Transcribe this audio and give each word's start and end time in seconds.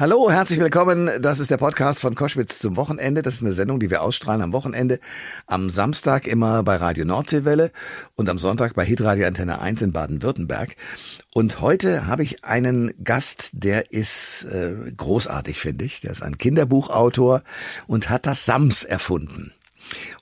Hallo, 0.00 0.30
herzlich 0.30 0.58
willkommen. 0.58 1.10
Das 1.20 1.40
ist 1.40 1.50
der 1.50 1.58
Podcast 1.58 2.00
von 2.00 2.14
Koschwitz 2.14 2.58
zum 2.58 2.78
Wochenende. 2.78 3.20
Das 3.20 3.34
ist 3.34 3.42
eine 3.42 3.52
Sendung, 3.52 3.80
die 3.80 3.90
wir 3.90 4.00
ausstrahlen 4.00 4.40
am 4.40 4.54
Wochenende. 4.54 4.98
Am 5.46 5.68
Samstag 5.68 6.26
immer 6.26 6.62
bei 6.62 6.76
Radio 6.76 7.04
Nordseewelle 7.04 7.70
und 8.16 8.30
am 8.30 8.38
Sonntag 8.38 8.72
bei 8.74 8.82
Hitradio 8.82 9.26
Antenne 9.26 9.60
1 9.60 9.82
in 9.82 9.92
Baden-Württemberg. 9.92 10.74
Und 11.34 11.60
heute 11.60 12.06
habe 12.06 12.22
ich 12.22 12.44
einen 12.44 12.94
Gast, 13.04 13.50
der 13.52 13.92
ist 13.92 14.44
äh, 14.44 14.72
großartig, 14.96 15.60
finde 15.60 15.84
ich. 15.84 16.00
Der 16.00 16.12
ist 16.12 16.22
ein 16.22 16.38
Kinderbuchautor 16.38 17.42
und 17.86 18.08
hat 18.08 18.24
das 18.24 18.46
Sams 18.46 18.84
erfunden. 18.84 19.52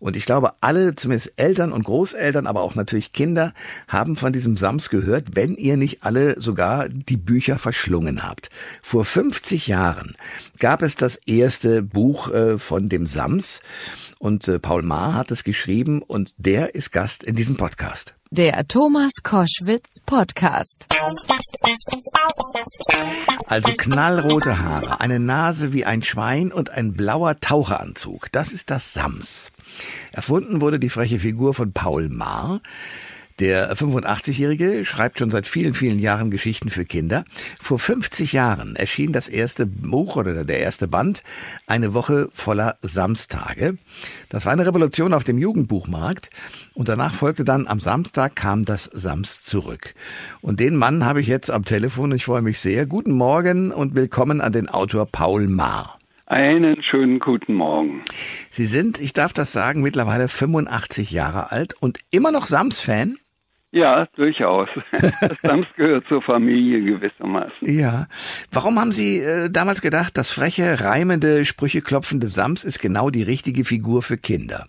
Und 0.01 0.17
ich 0.17 0.27
glaube, 0.27 0.53
alle, 0.61 0.95
zumindest 0.95 1.33
Eltern 1.37 1.73
und 1.73 1.85
Großeltern, 1.85 2.47
aber 2.47 2.63
auch 2.63 2.75
natürlich 2.75 3.13
Kinder, 3.13 3.53
haben 3.87 4.17
von 4.17 4.33
diesem 4.33 4.57
Sams 4.57 4.91
gehört, 4.91 5.37
wenn 5.37 5.55
ihr 5.57 5.77
nicht 5.77 6.05
alle 6.05 6.41
sogar 6.41 6.89
die 6.89 7.17
Bücher 7.17 7.59
verschlungen 7.59 8.23
habt. 8.23 8.51
Vor 8.83 9.05
50 9.05 9.67
Jahren 9.67 10.15
gab 10.59 10.83
es 10.83 10.97
das 10.97 11.17
erste 11.27 11.83
Buch 11.83 12.33
äh, 12.33 12.59
von 12.59 12.89
dem 12.89 13.07
Sams 13.07 13.61
und 14.19 14.49
äh, 14.49 14.59
Paul 14.59 14.83
Maar 14.83 15.15
hat 15.15 15.31
es 15.31 15.45
geschrieben 15.45 16.03
und 16.03 16.35
der 16.39 16.75
ist 16.75 16.93
Gast 16.93 17.23
in 17.23 17.37
diesem 17.37 17.57
Podcast. 17.57 18.15
Der 18.31 18.67
Thomas 18.69 19.13
Koschwitz 19.23 20.01
Podcast. 20.05 20.87
Also 23.47 23.73
knallrote 23.73 24.59
Haare, 24.59 25.01
eine 25.01 25.19
Nase 25.19 25.73
wie 25.73 25.85
ein 25.85 26.03
Schwein 26.03 26.53
und 26.53 26.71
ein 26.71 26.93
blauer 26.93 27.41
Taucheranzug. 27.41 28.31
Das 28.33 28.53
ist 28.53 28.69
das 28.71 28.93
Sams. 28.93 29.51
Erfunden 30.13 30.61
wurde 30.61 30.79
die 30.79 30.91
freche 30.91 31.19
Figur 31.19 31.55
von 31.55 31.73
Paul 31.73 32.09
Maar. 32.11 32.61
Der 33.41 33.73
85-Jährige 33.77 34.85
schreibt 34.85 35.21
schon 35.21 35.31
seit 35.31 35.47
vielen, 35.47 35.73
vielen 35.73 36.01
Jahren 36.01 36.29
Geschichten 36.33 36.71
für 36.71 36.85
Kinder. 36.85 37.25
Vor 37.61 37.79
50 37.79 38.33
Jahren 38.33 38.75
erschien 38.75 39.13
das 39.13 39.29
erste 39.29 39.65
Buch 39.65 40.17
oder 40.17 40.45
der 40.45 40.59
erste 40.59 40.89
Band, 40.89 41.23
eine 41.69 41.95
Woche 41.95 42.31
voller 42.33 42.79
Samstage. 42.81 43.79
Das 44.29 44.45
war 44.45 44.53
eine 44.53 44.67
Revolution 44.67 45.15
auf 45.15 45.23
dem 45.23 45.39
Jugendbuchmarkt. 45.39 46.31
Und 46.75 46.89
danach 46.89 47.15
folgte 47.15 47.45
dann 47.45 47.69
am 47.69 47.79
Samstag 47.79 48.35
kam 48.35 48.65
das 48.65 48.85
Sams 48.85 49.45
zurück. 49.45 49.95
Und 50.41 50.59
den 50.59 50.75
Mann 50.75 51.07
habe 51.07 51.21
ich 51.21 51.29
jetzt 51.29 51.51
am 51.51 51.65
Telefon. 51.65 52.11
Ich 52.11 52.25
freue 52.25 52.43
mich 52.43 52.59
sehr. 52.59 52.87
Guten 52.87 53.13
Morgen 53.13 53.71
und 53.71 53.95
willkommen 53.95 54.41
an 54.41 54.51
den 54.51 54.69
Autor 54.69 55.07
Paul 55.07 55.47
Maar. 55.47 55.97
Einen 56.27 56.83
schönen 56.83 57.21
guten 57.21 57.55
Morgen. 57.55 58.03
Sie 58.51 58.67
sind, 58.67 59.01
ich 59.01 59.13
darf 59.13 59.33
das 59.33 59.53
sagen, 59.53 59.81
mittlerweile 59.81 60.27
85 60.27 61.13
Jahre 61.13 61.53
alt 61.53 61.75
und 61.81 62.01
immer 62.11 62.33
noch 62.33 62.47
Sams-Fan? 62.47 63.17
Ja, 63.71 64.07
durchaus. 64.17 64.69
Sams 65.43 65.67
gehört 65.77 66.07
zur 66.09 66.23
Familie 66.23 66.83
gewissermaßen. 66.83 67.69
Ja. 67.69 68.07
Warum 68.51 68.79
haben 68.79 68.93
Sie 68.93 69.19
äh, 69.19 69.51
damals 69.51 69.83
gedacht, 69.83 70.17
das 70.17 70.31
freche, 70.31 70.81
reimende, 70.81 71.45
Sprüche 71.45 71.83
klopfende 71.83 72.29
Sams 72.29 72.65
ist 72.65 72.81
genau 72.81 73.11
die 73.11 73.23
richtige 73.23 73.65
Figur 73.65 74.03
für 74.03 74.17
Kinder? 74.17 74.67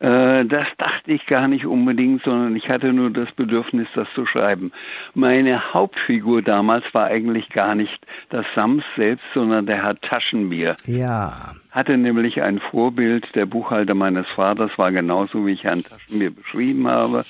Äh, 0.00 0.44
das 0.44 0.66
dachte 0.76 1.12
ich 1.12 1.26
gar 1.26 1.48
nicht 1.48 1.66
unbedingt, 1.66 2.22
sondern 2.22 2.54
ich 2.54 2.68
hatte 2.68 2.92
nur 2.92 3.10
das 3.10 3.32
Bedürfnis, 3.32 3.88
das 3.94 4.06
zu 4.14 4.26
schreiben. 4.26 4.72
Meine 5.14 5.74
Hauptfigur 5.74 6.42
damals 6.42 6.84
war 6.94 7.06
eigentlich 7.06 7.48
gar 7.48 7.74
nicht 7.74 8.06
das 8.30 8.46
Sams 8.54 8.84
selbst, 8.96 9.24
sondern 9.34 9.66
der 9.66 9.82
Herr 9.82 10.00
Taschenbier. 10.00 10.76
Ja. 10.86 11.54
Hatte 11.70 11.96
nämlich 11.96 12.42
ein 12.42 12.60
Vorbild, 12.60 13.34
der 13.34 13.46
Buchhalter 13.46 13.94
meines 13.94 14.28
Vaters 14.28 14.70
war 14.78 14.92
genauso, 14.92 15.46
wie 15.46 15.52
ich 15.52 15.64
Herrn 15.64 15.82
Taschenbier 15.82 16.30
beschrieben 16.30 16.86
habe. 16.86 17.24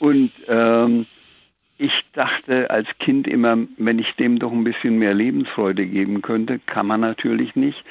Und 0.00 0.30
ähm, 0.48 1.04
ich 1.76 2.04
dachte 2.12 2.70
als 2.70 2.88
Kind 2.98 3.28
immer, 3.28 3.56
wenn 3.76 3.98
ich 3.98 4.16
dem 4.16 4.38
doch 4.38 4.50
ein 4.50 4.64
bisschen 4.64 4.98
mehr 4.98 5.14
Lebensfreude 5.14 5.86
geben 5.86 6.22
könnte, 6.22 6.58
kann 6.58 6.86
man 6.86 7.00
natürlich 7.00 7.54
nicht. 7.54 7.84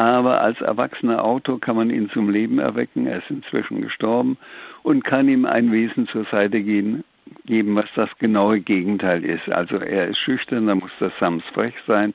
Aber 0.00 0.40
als 0.40 0.58
erwachsener 0.62 1.22
Autor 1.22 1.60
kann 1.60 1.76
man 1.76 1.90
ihn 1.90 2.08
zum 2.08 2.30
Leben 2.30 2.58
erwecken. 2.58 3.06
Er 3.06 3.18
ist 3.18 3.28
inzwischen 3.28 3.82
gestorben 3.82 4.38
und 4.82 5.04
kann 5.04 5.28
ihm 5.28 5.44
ein 5.44 5.72
Wesen 5.72 6.08
zur 6.08 6.24
Seite 6.24 6.62
gehen, 6.62 7.04
geben, 7.44 7.76
was 7.76 7.84
das 7.94 8.08
genaue 8.16 8.60
Gegenteil 8.60 9.22
ist. 9.22 9.50
Also 9.50 9.76
er 9.76 10.08
ist 10.08 10.16
schüchtern, 10.16 10.68
da 10.68 10.74
muss 10.74 10.90
das 11.00 11.12
Sams 11.20 11.44
frech 11.52 11.74
sein. 11.86 12.14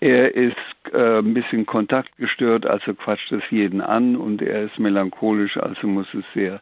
Er 0.00 0.34
ist 0.34 0.56
äh, 0.92 1.20
ein 1.20 1.32
bisschen 1.32 1.64
kontaktgestört, 1.64 2.66
also 2.66 2.92
quatscht 2.92 3.32
es 3.32 3.50
jeden 3.50 3.80
an 3.80 4.16
und 4.16 4.42
er 4.42 4.64
ist 4.64 4.78
melancholisch, 4.78 5.56
also 5.56 5.86
muss 5.86 6.12
es 6.12 6.26
sehr 6.34 6.60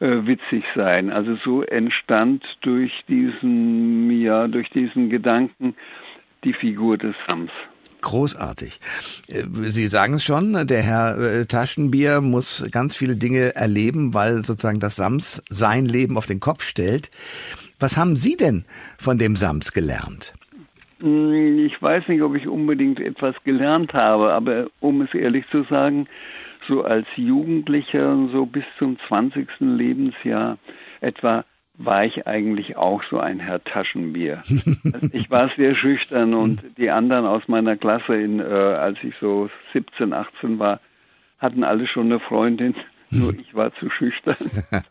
äh, 0.00 0.26
witzig 0.26 0.64
sein. 0.74 1.10
Also 1.10 1.36
so 1.36 1.62
entstand 1.62 2.44
durch 2.60 3.06
diesen, 3.08 4.10
ja, 4.20 4.48
durch 4.48 4.68
diesen 4.68 5.08
Gedanken 5.08 5.74
die 6.44 6.52
Figur 6.52 6.98
des 6.98 7.14
Sams. 7.26 7.52
Großartig. 8.04 8.80
Äh, 9.28 9.44
Sie 9.70 9.88
sagen 9.88 10.14
es 10.14 10.24
schon, 10.24 10.66
der 10.66 10.82
Herr 10.82 11.18
äh, 11.18 11.46
Taschenbier 11.46 12.20
muss 12.20 12.66
ganz 12.70 12.94
viele 12.94 13.16
Dinge 13.16 13.56
erleben, 13.56 14.12
weil 14.12 14.44
sozusagen 14.44 14.78
das 14.78 14.96
Sams 14.96 15.42
sein 15.48 15.86
Leben 15.86 16.18
auf 16.18 16.26
den 16.26 16.38
Kopf 16.38 16.62
stellt. 16.62 17.10
Was 17.80 17.96
haben 17.96 18.14
Sie 18.14 18.36
denn 18.36 18.66
von 18.98 19.16
dem 19.16 19.36
Sams 19.36 19.72
gelernt? 19.72 20.34
Hm, 21.00 21.64
ich 21.64 21.80
weiß 21.80 22.08
nicht, 22.08 22.20
ob 22.22 22.36
ich 22.36 22.46
unbedingt 22.46 23.00
etwas 23.00 23.34
gelernt 23.42 23.94
habe, 23.94 24.34
aber 24.34 24.66
um 24.80 25.00
es 25.00 25.14
ehrlich 25.14 25.46
zu 25.50 25.64
sagen, 25.64 26.06
so 26.68 26.84
als 26.84 27.06
Jugendlicher, 27.16 28.28
so 28.32 28.44
bis 28.44 28.64
zum 28.78 28.98
20. 29.08 29.48
Lebensjahr 29.60 30.58
etwa, 31.00 31.44
war 31.76 32.04
ich 32.04 32.26
eigentlich 32.26 32.76
auch 32.76 33.02
so 33.02 33.18
ein 33.18 33.40
Herr 33.40 33.62
Taschenbier. 33.62 34.42
Ich 35.12 35.30
war 35.30 35.50
sehr 35.56 35.74
schüchtern 35.74 36.34
und 36.34 36.62
die 36.76 36.90
anderen 36.90 37.26
aus 37.26 37.46
meiner 37.46 37.76
Klasse, 37.76 38.16
in, 38.16 38.40
äh, 38.40 38.42
als 38.42 38.98
ich 39.02 39.14
so 39.20 39.48
17, 39.72 40.12
18 40.12 40.58
war, 40.58 40.80
hatten 41.38 41.62
alle 41.62 41.86
schon 41.86 42.06
eine 42.06 42.20
Freundin, 42.20 42.74
nur 43.10 43.34
ich 43.34 43.54
war 43.54 43.74
zu 43.74 43.90
schüchtern. 43.90 44.36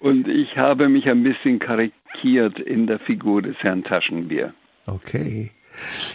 Und 0.00 0.28
ich 0.28 0.56
habe 0.56 0.88
mich 0.88 1.10
ein 1.10 1.22
bisschen 1.22 1.58
karikiert 1.58 2.58
in 2.58 2.86
der 2.86 2.98
Figur 2.98 3.42
des 3.42 3.56
Herrn 3.58 3.84
Taschenbier. 3.84 4.54
Okay. 4.86 5.50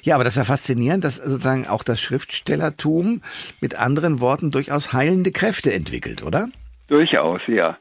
Ja, 0.01 0.16
aber 0.16 0.23
das 0.23 0.33
ist 0.33 0.37
ja 0.37 0.43
faszinierend, 0.43 1.03
dass 1.03 1.17
sozusagen 1.17 1.67
auch 1.67 1.83
das 1.83 2.01
Schriftstellertum 2.01 3.22
mit 3.61 3.75
anderen 3.79 4.19
Worten 4.19 4.49
durchaus 4.49 4.91
heilende 4.91 5.31
Kräfte 5.31 5.72
entwickelt, 5.72 6.23
oder? 6.23 6.49
Durchaus, 6.87 7.41
ja. 7.47 7.77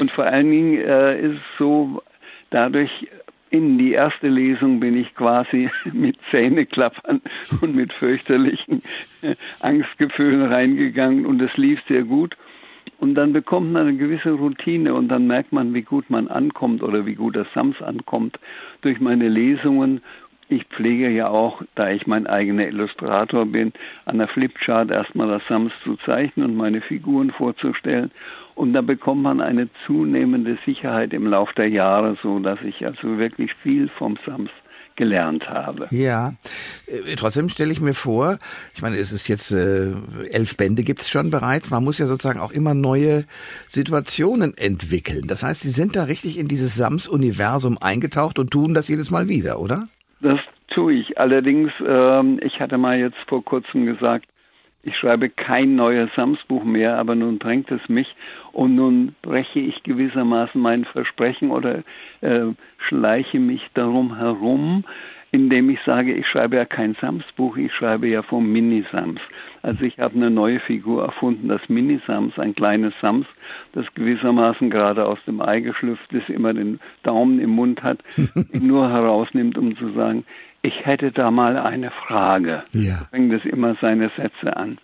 Und 0.00 0.10
vor 0.10 0.24
allen 0.24 0.50
Dingen 0.50 0.78
äh, 0.78 1.20
ist 1.20 1.34
es 1.34 1.58
so, 1.58 2.02
dadurch 2.50 3.08
in 3.50 3.78
die 3.78 3.92
erste 3.92 4.28
Lesung 4.28 4.78
bin 4.80 4.96
ich 4.96 5.14
quasi 5.14 5.70
mit 5.92 6.16
Zähneklappern 6.30 7.20
und 7.60 7.74
mit 7.74 7.92
fürchterlichen 7.92 8.82
äh, 9.22 9.34
Angstgefühlen 9.60 10.42
reingegangen 10.42 11.26
und 11.26 11.40
es 11.42 11.56
lief 11.56 11.80
sehr 11.88 12.02
gut. 12.02 12.36
Und 13.00 13.14
dann 13.14 13.32
bekommt 13.32 13.72
man 13.72 13.86
eine 13.86 13.96
gewisse 13.96 14.32
Routine 14.32 14.94
und 14.94 15.08
dann 15.08 15.26
merkt 15.26 15.52
man, 15.52 15.72
wie 15.72 15.82
gut 15.82 16.10
man 16.10 16.26
ankommt 16.28 16.82
oder 16.82 17.06
wie 17.06 17.14
gut 17.14 17.36
das 17.36 17.46
Sams 17.54 17.80
ankommt 17.80 18.40
durch 18.80 18.98
meine 18.98 19.28
Lesungen 19.28 20.00
ich 20.48 20.64
pflege 20.64 21.10
ja 21.10 21.28
auch, 21.28 21.62
da 21.74 21.90
ich 21.90 22.06
mein 22.06 22.26
eigener 22.26 22.66
Illustrator 22.66 23.44
bin, 23.44 23.72
an 24.06 24.18
der 24.18 24.28
Flipchart 24.28 24.90
erstmal 24.90 25.28
das 25.28 25.46
Sams 25.46 25.72
zu 25.84 25.96
zeichnen 25.96 26.46
und 26.46 26.56
meine 26.56 26.80
Figuren 26.80 27.30
vorzustellen. 27.30 28.10
Und 28.58 28.72
da 28.72 28.82
bekommt 28.82 29.22
man 29.22 29.40
eine 29.40 29.68
zunehmende 29.86 30.58
Sicherheit 30.66 31.12
im 31.12 31.28
Laufe 31.28 31.54
der 31.54 31.68
Jahre, 31.68 32.16
so 32.20 32.40
dass 32.40 32.60
ich 32.62 32.84
also 32.84 33.16
wirklich 33.16 33.54
viel 33.54 33.88
vom 33.88 34.18
Sams 34.26 34.50
gelernt 34.96 35.48
habe. 35.48 35.86
Ja, 35.92 36.32
äh, 36.88 37.14
trotzdem 37.14 37.48
stelle 37.50 37.70
ich 37.70 37.80
mir 37.80 37.94
vor, 37.94 38.40
ich 38.74 38.82
meine, 38.82 38.96
es 38.96 39.12
ist 39.12 39.28
jetzt 39.28 39.52
äh, 39.52 39.92
elf 40.32 40.56
Bände 40.56 40.82
gibt 40.82 41.02
es 41.02 41.08
schon 41.08 41.30
bereits. 41.30 41.70
Man 41.70 41.84
muss 41.84 41.98
ja 41.98 42.08
sozusagen 42.08 42.40
auch 42.40 42.50
immer 42.50 42.74
neue 42.74 43.26
Situationen 43.68 44.58
entwickeln. 44.58 45.28
Das 45.28 45.44
heißt, 45.44 45.60
Sie 45.60 45.70
sind 45.70 45.94
da 45.94 46.02
richtig 46.02 46.36
in 46.36 46.48
dieses 46.48 46.74
Sams-Universum 46.74 47.78
eingetaucht 47.78 48.40
und 48.40 48.50
tun 48.50 48.74
das 48.74 48.88
jedes 48.88 49.12
Mal 49.12 49.28
wieder, 49.28 49.60
oder? 49.60 49.86
Das 50.20 50.40
tue 50.66 50.94
ich. 50.94 51.16
Allerdings, 51.16 51.70
ähm, 51.86 52.40
ich 52.42 52.60
hatte 52.60 52.76
mal 52.76 52.98
jetzt 52.98 53.18
vor 53.28 53.44
kurzem 53.44 53.86
gesagt, 53.86 54.26
ich 54.88 54.96
schreibe 54.96 55.28
kein 55.28 55.76
neues 55.76 56.08
Sams-Buch 56.14 56.64
mehr, 56.64 56.96
aber 56.96 57.14
nun 57.14 57.38
drängt 57.38 57.70
es 57.70 57.88
mich 57.88 58.16
und 58.52 58.74
nun 58.74 59.14
breche 59.22 59.60
ich 59.60 59.82
gewissermaßen 59.82 60.60
mein 60.60 60.84
Versprechen 60.86 61.50
oder 61.50 61.82
äh, 62.22 62.46
schleiche 62.78 63.38
mich 63.38 63.68
darum 63.74 64.16
herum, 64.16 64.84
indem 65.30 65.68
ich 65.68 65.80
sage, 65.82 66.14
ich 66.14 66.26
schreibe 66.26 66.56
ja 66.56 66.64
kein 66.64 66.94
Sams-Buch, 66.94 67.58
ich 67.58 67.74
schreibe 67.74 68.08
ja 68.08 68.22
vom 68.22 68.50
Mini-Sams. 68.50 69.20
Also 69.60 69.84
ich 69.84 69.98
habe 69.98 70.16
eine 70.16 70.30
neue 70.30 70.58
Figur 70.58 71.04
erfunden, 71.04 71.48
das 71.48 71.68
Mini-Sams, 71.68 72.38
ein 72.38 72.54
kleines 72.54 72.94
Sams, 73.02 73.26
das 73.72 73.92
gewissermaßen 73.94 74.70
gerade 74.70 75.04
aus 75.04 75.18
dem 75.26 75.42
Ei 75.42 75.60
geschlüpft 75.60 76.12
ist, 76.14 76.30
immer 76.30 76.54
den 76.54 76.80
Daumen 77.02 77.40
im 77.40 77.50
Mund 77.50 77.82
hat, 77.82 77.98
ihn 78.16 78.48
nur 78.66 78.90
herausnimmt, 78.90 79.58
um 79.58 79.76
zu 79.76 79.92
sagen, 79.92 80.24
ich 80.62 80.84
hätte 80.84 81.12
da 81.12 81.30
mal 81.30 81.56
eine 81.56 81.90
Frage. 81.90 82.62
Ja. 82.72 83.06
Fängt 83.10 83.32
es 83.32 83.44
immer 83.44 83.76
seine 83.80 84.10
Sätze 84.16 84.56
an. 84.56 84.78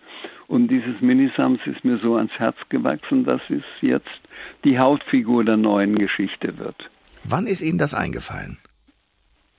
Und 0.47 0.67
dieses 0.67 1.01
Minisams 1.01 1.59
ist 1.65 1.83
mir 1.83 1.97
so 1.97 2.15
ans 2.15 2.31
Herz 2.37 2.57
gewachsen, 2.69 3.25
dass 3.25 3.41
es 3.49 3.63
jetzt 3.81 4.21
die 4.63 4.77
Hauptfigur 4.77 5.43
der 5.43 5.57
neuen 5.57 5.97
Geschichte 5.97 6.57
wird. 6.57 6.89
Wann 7.23 7.47
ist 7.47 7.61
Ihnen 7.61 7.79
das 7.79 7.93
eingefallen? 7.93 8.57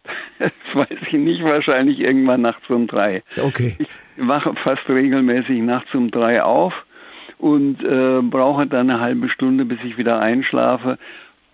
Das 0.38 0.52
weiß 0.74 0.98
ich 1.06 1.14
nicht, 1.14 1.42
wahrscheinlich 1.42 1.98
irgendwann 1.98 2.42
nachts 2.42 2.68
um 2.68 2.86
drei. 2.86 3.22
Okay. 3.42 3.74
Ich 3.78 3.88
wache 4.18 4.54
fast 4.54 4.86
regelmäßig 4.88 5.62
nachts 5.62 5.94
um 5.94 6.10
drei 6.10 6.42
auf 6.42 6.84
und 7.38 7.82
äh, 7.82 8.20
brauche 8.22 8.66
dann 8.66 8.90
eine 8.90 9.00
halbe 9.00 9.30
Stunde, 9.30 9.64
bis 9.64 9.78
ich 9.82 9.96
wieder 9.96 10.20
einschlafe. 10.20 10.98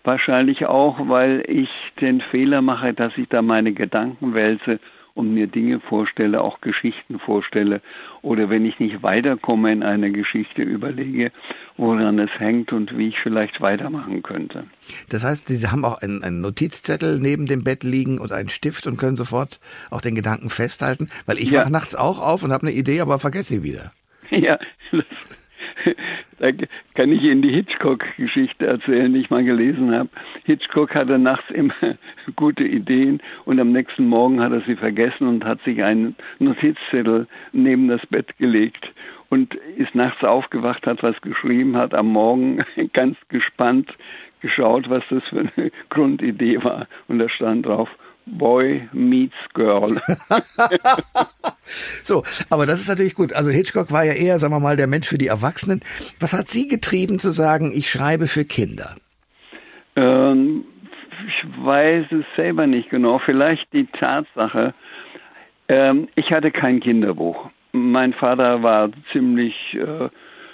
Wahrscheinlich 0.04 0.66
auch, 0.66 1.08
weil 1.08 1.44
ich 1.46 1.70
den 2.00 2.20
Fehler 2.20 2.60
mache, 2.62 2.92
dass 2.92 3.16
ich 3.16 3.28
da 3.28 3.42
meine 3.42 3.72
Gedanken 3.72 4.34
wälze 4.34 4.80
und 5.14 5.34
mir 5.34 5.46
Dinge 5.46 5.80
vorstelle, 5.80 6.40
auch 6.40 6.60
Geschichten 6.60 7.18
vorstelle. 7.18 7.80
Oder 8.22 8.48
wenn 8.50 8.64
ich 8.64 8.80
nicht 8.80 9.02
weiterkomme 9.02 9.72
in 9.72 9.82
einer 9.82 10.10
Geschichte, 10.10 10.62
überlege, 10.62 11.32
woran 11.76 12.18
es 12.18 12.30
hängt 12.38 12.72
und 12.72 12.96
wie 12.96 13.08
ich 13.08 13.20
vielleicht 13.20 13.60
weitermachen 13.60 14.22
könnte. 14.22 14.64
Das 15.08 15.24
heißt, 15.24 15.48
Sie 15.48 15.68
haben 15.68 15.84
auch 15.84 15.98
einen, 15.98 16.24
einen 16.24 16.40
Notizzettel 16.40 17.18
neben 17.20 17.46
dem 17.46 17.62
Bett 17.62 17.84
liegen 17.84 18.18
und 18.18 18.32
einen 18.32 18.48
Stift 18.48 18.86
und 18.86 18.96
können 18.96 19.16
sofort 19.16 19.60
auch 19.90 20.00
den 20.00 20.14
Gedanken 20.14 20.50
festhalten, 20.50 21.10
weil 21.26 21.38
ich 21.38 21.50
ja. 21.50 21.60
wache 21.60 21.70
nachts 21.70 21.94
auch 21.94 22.18
auf 22.18 22.42
und 22.42 22.52
habe 22.52 22.66
eine 22.66 22.76
Idee, 22.76 23.00
aber 23.00 23.18
vergesse 23.18 23.54
sie 23.54 23.62
wieder. 23.62 23.92
Ja, 24.30 24.58
das 24.92 25.04
da 26.38 26.50
kann 26.94 27.12
ich 27.12 27.22
Ihnen 27.22 27.42
die 27.42 27.52
Hitchcock-Geschichte 27.52 28.66
erzählen, 28.66 29.12
die 29.12 29.20
ich 29.20 29.30
mal 29.30 29.44
gelesen 29.44 29.94
habe. 29.94 30.08
Hitchcock 30.44 30.94
hatte 30.94 31.18
nachts 31.18 31.50
immer 31.50 31.74
gute 32.36 32.64
Ideen 32.64 33.20
und 33.44 33.60
am 33.60 33.72
nächsten 33.72 34.06
Morgen 34.06 34.40
hat 34.40 34.52
er 34.52 34.60
sie 34.62 34.76
vergessen 34.76 35.26
und 35.26 35.44
hat 35.44 35.62
sich 35.62 35.82
einen 35.82 36.16
Notizzettel 36.38 37.26
neben 37.52 37.88
das 37.88 38.06
Bett 38.06 38.36
gelegt 38.38 38.92
und 39.28 39.54
ist 39.76 39.94
nachts 39.94 40.22
aufgewacht, 40.24 40.86
hat 40.86 41.02
was 41.02 41.20
geschrieben, 41.22 41.76
hat 41.76 41.94
am 41.94 42.08
Morgen 42.08 42.58
ganz 42.92 43.16
gespannt 43.28 43.96
geschaut, 44.40 44.90
was 44.90 45.04
das 45.08 45.22
für 45.24 45.40
eine 45.56 45.70
Grundidee 45.88 46.62
war. 46.62 46.86
Und 47.08 47.18
da 47.18 47.28
stand 47.28 47.64
drauf, 47.64 47.88
Boy 48.26 48.88
meets 48.92 49.34
Girl. 49.54 50.00
so, 52.04 52.24
aber 52.50 52.66
das 52.66 52.80
ist 52.80 52.88
natürlich 52.88 53.14
gut. 53.14 53.32
Also 53.32 53.50
Hitchcock 53.50 53.90
war 53.90 54.04
ja 54.04 54.12
eher, 54.12 54.38
sagen 54.38 54.54
wir 54.54 54.60
mal, 54.60 54.76
der 54.76 54.86
Mensch 54.86 55.06
für 55.06 55.18
die 55.18 55.26
Erwachsenen. 55.26 55.80
Was 56.20 56.32
hat 56.32 56.48
Sie 56.48 56.68
getrieben 56.68 57.18
zu 57.18 57.32
sagen, 57.32 57.72
ich 57.74 57.90
schreibe 57.90 58.26
für 58.26 58.44
Kinder? 58.44 58.94
Ähm, 59.96 60.64
ich 61.26 61.44
weiß 61.64 62.06
es 62.12 62.24
selber 62.36 62.66
nicht 62.66 62.90
genau. 62.90 63.18
Vielleicht 63.18 63.72
die 63.72 63.86
Tatsache, 63.86 64.74
ähm, 65.68 66.08
ich 66.14 66.32
hatte 66.32 66.50
kein 66.50 66.80
Kinderbuch. 66.80 67.50
Mein 67.72 68.12
Vater 68.12 68.62
war 68.62 68.90
ziemlich 69.12 69.74
äh, 69.74 70.08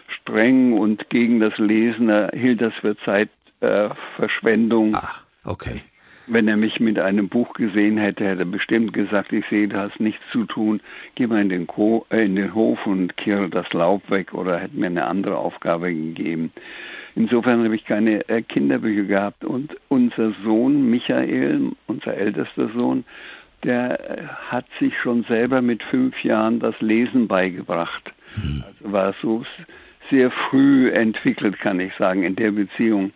streng 0.06 0.74
und 0.74 1.10
gegen 1.10 1.40
das 1.40 1.58
Lesen. 1.58 2.08
Er 2.08 2.30
hielt 2.32 2.60
das 2.60 2.74
für 2.74 2.96
Zeitverschwendung. 2.98 4.94
Äh, 4.94 4.98
Ach, 5.00 5.22
okay. 5.44 5.82
Wenn 6.30 6.48
er 6.48 6.56
mich 6.56 6.78
mit 6.78 6.98
einem 6.98 7.28
Buch 7.28 7.54
gesehen 7.54 7.96
hätte, 7.96 8.24
hätte 8.24 8.42
er 8.42 8.44
bestimmt 8.44 8.92
gesagt, 8.92 9.32
ich 9.32 9.46
sehe, 9.46 9.68
du 9.68 9.78
hast 9.78 9.98
nichts 9.98 10.22
zu 10.30 10.44
tun, 10.44 10.80
geh 11.14 11.26
mal 11.26 11.40
in 11.40 11.48
den, 11.48 11.66
Ko 11.66 12.06
äh, 12.10 12.24
in 12.24 12.36
den 12.36 12.54
Hof 12.54 12.86
und 12.86 13.16
kehre 13.16 13.48
das 13.48 13.72
Laub 13.72 14.10
weg 14.10 14.34
oder 14.34 14.58
hätte 14.58 14.76
mir 14.76 14.86
eine 14.86 15.06
andere 15.06 15.38
Aufgabe 15.38 15.92
gegeben. 15.92 16.52
Insofern 17.14 17.64
habe 17.64 17.74
ich 17.74 17.84
keine 17.84 18.28
äh, 18.28 18.42
Kinderbücher 18.42 19.02
gehabt. 19.02 19.44
Und 19.44 19.76
unser 19.88 20.32
Sohn 20.44 20.88
Michael, 20.88 21.72
unser 21.86 22.14
ältester 22.14 22.68
Sohn, 22.68 23.04
der 23.64 24.18
äh, 24.18 24.22
hat 24.50 24.66
sich 24.78 24.96
schon 24.96 25.24
selber 25.24 25.60
mit 25.60 25.82
fünf 25.82 26.22
Jahren 26.22 26.60
das 26.60 26.80
Lesen 26.80 27.26
beigebracht. 27.26 28.12
Hm. 28.34 28.62
Also 28.66 28.92
war 28.92 29.14
so 29.20 29.44
sehr 30.10 30.30
früh 30.30 30.90
entwickelt, 30.90 31.58
kann 31.58 31.80
ich 31.80 31.94
sagen, 31.94 32.22
in 32.22 32.36
der 32.36 32.52
Beziehung. 32.52 33.12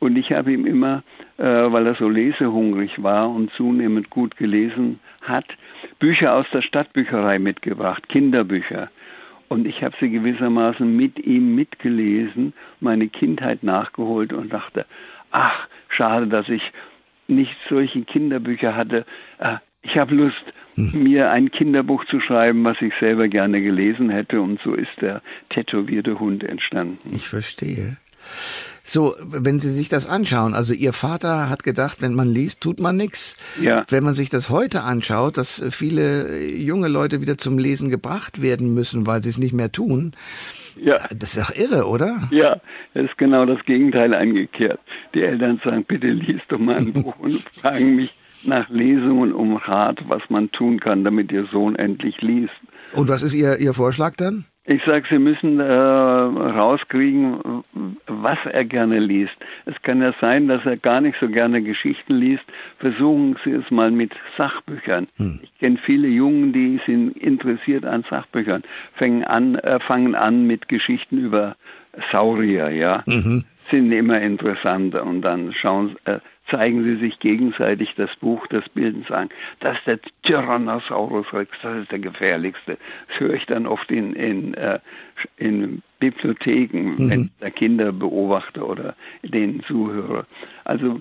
Und 0.00 0.16
ich 0.16 0.32
habe 0.32 0.52
ihm 0.52 0.66
immer, 0.66 1.04
äh, 1.36 1.44
weil 1.44 1.86
er 1.86 1.94
so 1.94 2.08
lesehungrig 2.08 3.02
war 3.02 3.30
und 3.30 3.52
zunehmend 3.52 4.10
gut 4.10 4.36
gelesen 4.36 4.98
hat, 5.20 5.44
Bücher 5.98 6.34
aus 6.34 6.46
der 6.52 6.62
Stadtbücherei 6.62 7.38
mitgebracht, 7.38 8.08
Kinderbücher. 8.08 8.90
Und 9.48 9.66
ich 9.66 9.84
habe 9.84 9.94
sie 10.00 10.10
gewissermaßen 10.10 10.96
mit 10.96 11.18
ihm 11.18 11.54
mitgelesen, 11.54 12.54
meine 12.80 13.08
Kindheit 13.08 13.62
nachgeholt 13.62 14.32
und 14.32 14.52
dachte, 14.52 14.86
ach, 15.32 15.68
schade, 15.88 16.28
dass 16.28 16.48
ich 16.48 16.72
nicht 17.28 17.56
solche 17.68 18.02
Kinderbücher 18.02 18.74
hatte. 18.74 19.04
Äh, 19.38 19.56
ich 19.82 19.98
habe 19.98 20.14
Lust, 20.14 20.44
hm. 20.76 21.02
mir 21.02 21.30
ein 21.30 21.50
Kinderbuch 21.50 22.06
zu 22.06 22.20
schreiben, 22.20 22.64
was 22.64 22.80
ich 22.80 22.94
selber 22.94 23.28
gerne 23.28 23.60
gelesen 23.60 24.08
hätte. 24.08 24.40
Und 24.40 24.60
so 24.62 24.74
ist 24.74 25.00
der 25.00 25.20
tätowierte 25.50 26.20
Hund 26.20 26.42
entstanden. 26.42 26.98
Ich 27.14 27.28
verstehe. 27.28 27.98
So, 28.82 29.14
wenn 29.20 29.60
Sie 29.60 29.70
sich 29.70 29.88
das 29.88 30.08
anschauen, 30.08 30.52
also 30.52 30.74
Ihr 30.74 30.92
Vater 30.92 31.48
hat 31.48 31.62
gedacht, 31.62 32.02
wenn 32.02 32.14
man 32.14 32.28
liest, 32.28 32.60
tut 32.60 32.80
man 32.80 32.96
nichts. 32.96 33.36
Ja. 33.60 33.84
Wenn 33.88 34.02
man 34.02 34.14
sich 34.14 34.30
das 34.30 34.50
heute 34.50 34.82
anschaut, 34.82 35.36
dass 35.36 35.62
viele 35.70 36.44
junge 36.44 36.88
Leute 36.88 37.20
wieder 37.20 37.38
zum 37.38 37.58
Lesen 37.58 37.88
gebracht 37.88 38.42
werden 38.42 38.74
müssen, 38.74 39.06
weil 39.06 39.22
sie 39.22 39.28
es 39.28 39.38
nicht 39.38 39.52
mehr 39.52 39.70
tun. 39.70 40.12
Ja. 40.76 40.98
Das 41.14 41.36
ist 41.36 41.50
doch 41.50 41.54
irre, 41.54 41.86
oder? 41.86 42.28
Ja, 42.32 42.60
das 42.94 43.06
ist 43.06 43.18
genau 43.18 43.46
das 43.46 43.64
Gegenteil 43.64 44.12
eingekehrt. 44.14 44.80
Die 45.14 45.22
Eltern 45.22 45.60
sagen, 45.62 45.84
bitte 45.84 46.08
liest 46.08 46.46
doch 46.48 46.58
mal 46.58 46.76
ein 46.76 46.92
Buch 46.94 47.16
und 47.18 47.44
fragen 47.60 47.94
mich 47.94 48.10
nach 48.42 48.68
Lesungen 48.70 49.32
um 49.32 49.56
Rat, 49.56 50.02
was 50.08 50.22
man 50.30 50.50
tun 50.50 50.80
kann, 50.80 51.04
damit 51.04 51.30
Ihr 51.30 51.46
Sohn 51.52 51.76
endlich 51.76 52.20
liest. 52.22 52.54
Und 52.94 53.08
was 53.08 53.22
ist 53.22 53.34
Ihr, 53.34 53.58
Ihr 53.58 53.74
Vorschlag 53.74 54.16
dann? 54.16 54.46
Ich 54.66 54.84
sage, 54.84 55.06
Sie 55.08 55.18
müssen 55.18 55.58
äh, 55.58 55.64
rauskriegen, 55.64 57.64
was 58.06 58.38
er 58.44 58.64
gerne 58.66 58.98
liest. 58.98 59.34
Es 59.64 59.80
kann 59.82 60.02
ja 60.02 60.12
sein, 60.20 60.48
dass 60.48 60.66
er 60.66 60.76
gar 60.76 61.00
nicht 61.00 61.18
so 61.18 61.28
gerne 61.28 61.62
Geschichten 61.62 62.14
liest. 62.14 62.44
Versuchen 62.78 63.36
Sie 63.42 63.52
es 63.52 63.70
mal 63.70 63.90
mit 63.90 64.12
Sachbüchern. 64.36 65.08
Hm. 65.16 65.40
Ich 65.42 65.58
kenne 65.58 65.78
viele 65.78 66.08
Jungen, 66.08 66.52
die 66.52 66.78
sind 66.84 67.16
interessiert 67.16 67.86
an 67.86 68.04
Sachbüchern, 68.08 68.62
fangen 68.94 69.24
an, 69.24 69.54
äh, 69.56 69.80
fangen 69.80 70.14
an 70.14 70.46
mit 70.46 70.68
Geschichten 70.68 71.18
über 71.18 71.56
Saurier, 72.12 72.70
ja. 72.70 73.02
Mhm. 73.06 73.44
Sind 73.70 73.92
immer 73.92 74.20
interessanter 74.20 75.06
und 75.06 75.22
dann 75.22 75.52
schauen, 75.52 75.96
äh, 76.04 76.18
zeigen 76.50 76.84
sie 76.84 76.96
sich 76.96 77.18
gegenseitig 77.18 77.94
das 77.96 78.14
Buch, 78.16 78.46
das 78.48 78.68
Bild 78.68 78.94
und 78.94 79.06
sagen, 79.06 79.30
das 79.60 79.78
ist 79.78 79.86
der 79.86 79.98
Tyrannosaurus 80.22 81.32
Rex, 81.32 81.56
das 81.62 81.82
ist 81.82 81.92
der 81.92 81.98
gefährlichste. 82.00 82.78
Das 83.08 83.20
höre 83.20 83.34
ich 83.34 83.46
dann 83.46 83.66
oft 83.66 83.90
in, 83.90 84.14
in, 84.14 84.54
äh, 84.54 84.80
in 85.36 85.82
Bibliotheken, 85.98 86.96
mhm. 86.96 87.10
wenn 87.10 87.20
ich 87.22 87.30
da 87.40 87.50
Kinder 87.50 87.92
beobachte 87.92 88.64
oder 88.64 88.94
denen 89.22 89.62
zuhöre. 89.62 90.26
Also 90.64 91.00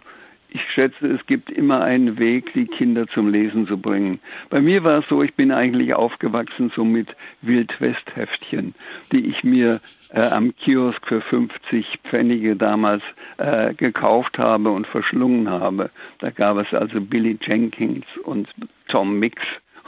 ich 0.52 0.62
schätze, 0.70 1.08
es 1.08 1.26
gibt 1.26 1.50
immer 1.50 1.82
einen 1.82 2.18
Weg, 2.18 2.54
die 2.54 2.66
Kinder 2.66 3.08
zum 3.08 3.30
Lesen 3.30 3.68
zu 3.68 3.78
bringen. 3.78 4.20
Bei 4.50 4.62
mir 4.62 4.84
war 4.84 5.00
es 5.00 5.08
so, 5.08 5.22
ich 5.22 5.36
bin 5.36 5.52
eigentlich 5.52 5.94
aufgewachsen 5.94 6.72
so 6.76 6.84
mit 6.84 7.16
Wildwest-Heftchen, 7.42 8.74
die 9.12 9.28
ich 9.28 9.44
mir 9.44 9.80
äh, 10.10 10.22
am 10.22 10.56
Kiosk 10.56 11.06
für 11.08 11.22
50 11.22 12.00
Pfennige 12.04 12.56
damals 12.56 13.04
äh, 13.38 13.74
gekauft 13.74 14.40
habe 14.40 14.72
und 14.72 14.88
verschlungen 14.88 15.50
habe. 15.50 15.92
Da 16.20 16.32
gab 16.32 16.58
es 16.58 16.74
also 16.74 17.00
Billy 17.00 17.38
Jenkins 17.42 18.06
und 18.24 18.50
Tom 18.88 19.20
Mix 19.20 19.42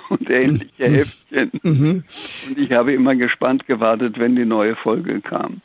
und 0.10 0.30
ähnliche 0.30 0.90
mhm. 0.90 0.94
Heftchen. 0.94 1.52
Mhm. 1.64 2.04
Und 2.50 2.58
ich 2.58 2.72
habe 2.72 2.94
immer 2.94 3.16
gespannt 3.16 3.66
gewartet, 3.66 4.20
wenn 4.20 4.36
die 4.36 4.46
neue 4.46 4.76
Folge 4.76 5.22
kam. 5.22 5.62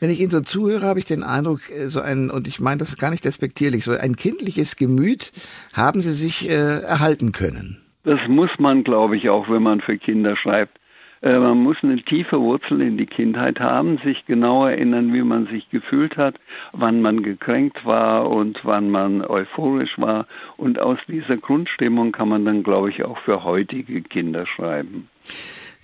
Wenn 0.00 0.10
ich 0.10 0.20
Ihnen 0.20 0.30
so 0.30 0.40
zuhöre, 0.40 0.86
habe 0.86 0.98
ich 0.98 1.04
den 1.04 1.22
Eindruck, 1.22 1.70
äh, 1.70 1.88
so 1.88 2.00
ein, 2.00 2.30
und 2.30 2.48
ich 2.48 2.60
meine 2.60 2.78
das 2.78 2.96
gar 2.96 3.10
nicht 3.10 3.24
despektierlich, 3.24 3.84
so 3.84 3.92
ein 3.92 4.16
kindliches 4.16 4.76
Gemüt 4.76 5.32
haben 5.72 6.00
Sie 6.00 6.12
sich 6.12 6.48
äh, 6.48 6.52
erhalten 6.52 7.32
können. 7.32 7.78
Das 8.04 8.20
muss 8.28 8.50
man, 8.58 8.82
glaube 8.84 9.16
ich, 9.16 9.28
auch, 9.28 9.48
wenn 9.48 9.62
man 9.62 9.80
für 9.80 9.96
Kinder 9.96 10.36
schreibt. 10.36 10.78
Äh, 11.22 11.38
man 11.38 11.58
muss 11.58 11.76
eine 11.82 11.96
tiefe 11.96 12.40
Wurzel 12.40 12.82
in 12.82 12.96
die 12.98 13.06
Kindheit 13.06 13.60
haben, 13.60 13.98
sich 13.98 14.26
genau 14.26 14.66
erinnern, 14.66 15.12
wie 15.14 15.22
man 15.22 15.46
sich 15.46 15.70
gefühlt 15.70 16.16
hat, 16.16 16.34
wann 16.72 17.00
man 17.00 17.22
gekränkt 17.22 17.84
war 17.84 18.28
und 18.28 18.64
wann 18.64 18.90
man 18.90 19.24
euphorisch 19.24 19.98
war. 19.98 20.26
Und 20.56 20.80
aus 20.80 20.98
dieser 21.06 21.36
Grundstimmung 21.36 22.12
kann 22.12 22.28
man 22.28 22.44
dann, 22.44 22.62
glaube 22.64 22.90
ich, 22.90 23.04
auch 23.04 23.18
für 23.18 23.44
heutige 23.44 24.02
Kinder 24.02 24.46
schreiben. 24.46 25.08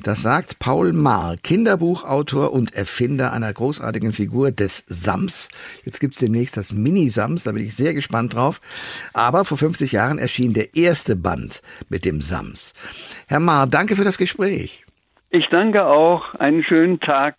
Das 0.02 0.22
sagt 0.22 0.60
Paul 0.60 0.92
Maar, 0.92 1.34
Kinderbuchautor 1.42 2.52
und 2.52 2.74
Erfinder 2.74 3.32
einer 3.32 3.52
großartigen 3.52 4.12
Figur 4.12 4.52
des 4.52 4.84
Sams. 4.86 5.48
Jetzt 5.84 5.98
gibt's 5.98 6.20
demnächst 6.20 6.56
das 6.56 6.72
Mini-Sams, 6.72 7.42
da 7.44 7.52
bin 7.52 7.64
ich 7.64 7.74
sehr 7.74 7.94
gespannt 7.94 8.34
drauf. 8.34 8.60
Aber 9.12 9.44
vor 9.44 9.58
50 9.58 9.90
Jahren 9.92 10.18
erschien 10.18 10.54
der 10.54 10.76
erste 10.76 11.16
Band 11.16 11.62
mit 11.88 12.04
dem 12.04 12.20
Sams. 12.20 12.74
Herr 13.26 13.40
Maar, 13.40 13.66
danke 13.66 13.96
für 13.96 14.04
das 14.04 14.18
Gespräch. 14.18 14.84
Ich 15.30 15.48
danke 15.50 15.84
auch. 15.84 16.32
Einen 16.34 16.62
schönen 16.62 17.00
Tag. 17.00 17.36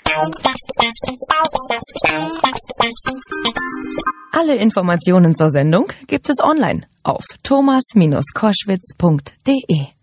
Alle 4.32 4.58
Informationen 4.58 5.34
zur 5.34 5.50
Sendung 5.50 5.88
gibt 6.08 6.30
es 6.30 6.39
online 6.39 6.82
auf 7.04 7.24
thomas-koschwitz.de. 7.42 9.99